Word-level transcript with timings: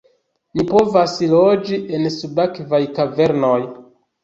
"Ni 0.59 0.63
povas 0.71 1.13
loĝi 1.35 1.79
en 1.99 2.09
subakvaj 2.17 2.83
kavernoj!" 2.99 3.57